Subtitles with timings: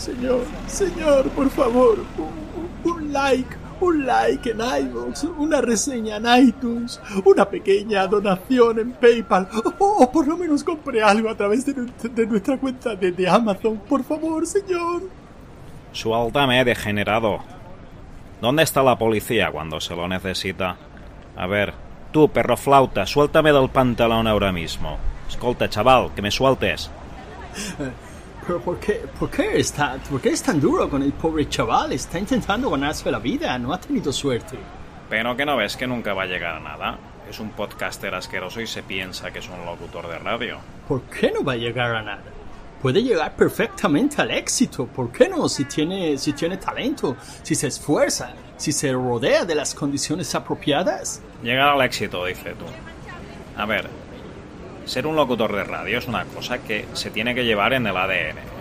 [0.00, 6.98] Señor, señor, por favor, un, un like, un like en iVoox, una reseña en iTunes,
[7.24, 9.46] una pequeña donación en PayPal,
[9.78, 13.12] o, o por lo menos compre algo a través de, nu- de nuestra cuenta de,
[13.12, 13.76] de Amazon.
[13.86, 15.02] Por favor, señor.
[15.92, 17.40] Suéltame, degenerado.
[18.40, 20.76] ¿Dónde está la policía cuando se lo necesita?
[21.36, 21.74] A ver,
[22.10, 24.96] tú, perro flauta, suéltame del pantalón ahora mismo.
[25.28, 26.90] Escolta, chaval, que me sueltes.
[28.46, 31.92] Pero ¿por qué, por qué está, por qué es tan duro con el pobre chaval?
[31.92, 34.58] Está intentando ganarse la vida, no ha tenido suerte.
[35.08, 36.98] Pero que no ves que nunca va a llegar a nada.
[37.28, 40.58] Es un podcaster asqueroso y se piensa que es un locutor de radio.
[40.88, 42.22] ¿Por qué no va a llegar a nada?
[42.80, 44.86] Puede llegar perfectamente al éxito.
[44.86, 45.48] ¿Por qué no?
[45.48, 51.20] Si tiene, si tiene talento, si se esfuerza, si se rodea de las condiciones apropiadas.
[51.42, 52.64] Llegar al éxito, dice tú.
[53.56, 53.88] A ver,
[54.84, 57.96] ser un locutor de radio es una cosa que se tiene que llevar en el
[57.96, 58.38] ADN.
[58.38, 58.60] ¿eh?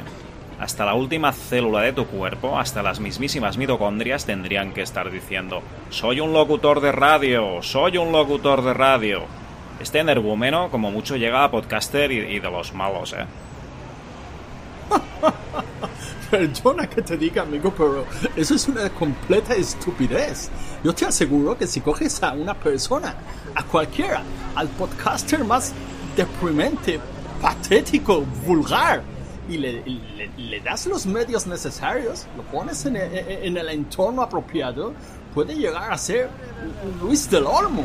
[0.59, 5.61] Hasta la última célula de tu cuerpo, hasta las mismísimas mitocondrias tendrían que estar diciendo
[5.89, 9.23] soy un locutor de radio, soy un locutor de radio.
[9.79, 13.25] Este energúmeno como mucho llega a podcaster y, y de los malos, ¿eh?
[16.29, 20.51] Perdona que te diga, amigo, pero eso es una completa estupidez.
[20.83, 23.15] Yo te aseguro que si coges a una persona,
[23.55, 24.21] a cualquiera,
[24.55, 25.73] al podcaster más
[26.23, 26.99] deprimente,
[27.41, 29.01] patético, vulgar,
[29.47, 29.81] y le,
[30.37, 33.11] le- das los medios necesarios, lo pones en el,
[33.47, 34.93] en el entorno apropiado,
[35.33, 36.29] puede llegar a ser
[37.01, 37.83] Luis del Olmo.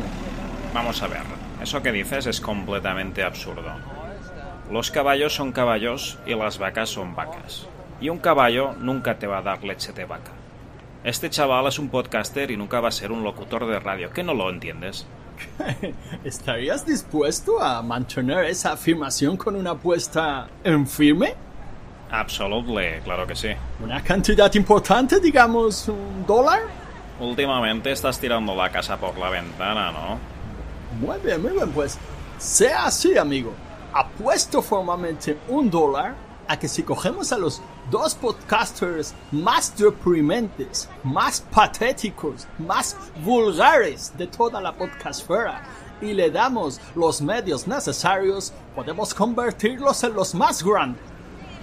[0.73, 1.21] Vamos a ver,
[1.61, 3.71] eso que dices es completamente absurdo.
[4.69, 7.67] Los caballos son caballos y las vacas son vacas.
[8.01, 10.31] Y un caballo nunca te va a dar leche de vaca.
[11.03, 14.09] Este chaval es un podcaster y nunca va a ser un locutor de radio.
[14.11, 15.07] ¿Qué no lo entiendes?
[16.23, 21.35] ¿Estarías dispuesto a mantener esa afirmación con una apuesta en firme?
[22.11, 23.49] Absolutely, claro que sí.
[23.83, 26.61] Una cantidad importante, digamos, un dólar.
[27.19, 30.19] Últimamente estás tirando la casa por la ventana, ¿no?
[30.99, 31.97] Muy bien, muy bien, pues
[32.37, 33.53] sea así, amigo.
[33.93, 36.15] Apuesto formalmente un dólar
[36.47, 44.27] a que si cogemos a los dos podcasters más deprimentes, más patéticos, más vulgares de
[44.27, 45.63] toda la podcastfera
[46.01, 51.01] y le damos los medios necesarios, podemos convertirlos en los más grandes.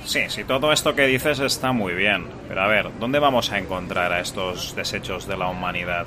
[0.05, 2.27] Sí, sí, todo esto que dices está muy bien.
[2.49, 6.07] Pero a ver, ¿dónde vamos a encontrar a estos desechos de la humanidad?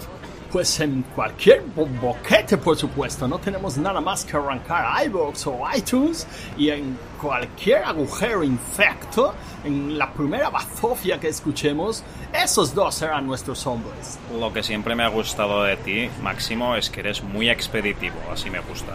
[0.56, 3.28] Pues en cualquier bo- boquete, por supuesto.
[3.28, 6.26] No tenemos nada más que arrancar iVoox o iTunes
[6.58, 9.34] y en cualquier agujero infecto,
[9.66, 14.18] en la primera bazofia que escuchemos, esos dos serán nuestros hombres.
[14.40, 18.50] Lo que siempre me ha gustado de ti, Máximo, es que eres muy expeditivo, así
[18.50, 18.94] me gusta.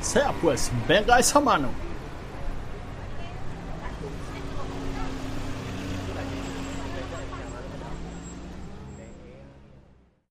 [0.00, 1.70] Sea pues, venga esa mano.